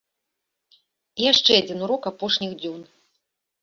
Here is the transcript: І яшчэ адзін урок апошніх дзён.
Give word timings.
І 1.21 1.29
яшчэ 1.31 1.51
адзін 1.61 1.79
урок 1.91 2.03
апошніх 2.15 2.61
дзён. 2.61 2.81